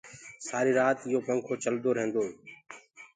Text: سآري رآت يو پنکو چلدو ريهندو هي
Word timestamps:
سآري 0.47 0.71
رآت 0.79 0.99
يو 1.13 1.19
پنکو 1.27 1.53
چلدو 1.63 1.89
ريهندو 1.97 2.21
هي 2.25 2.33